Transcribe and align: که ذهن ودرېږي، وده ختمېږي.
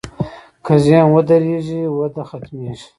که 0.65 0.73
ذهن 0.85 1.07
ودرېږي، 1.13 1.81
وده 1.97 2.23
ختمېږي. 2.29 2.87